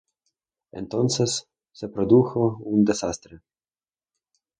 [0.71, 3.41] Entonces, se produjo un desastre.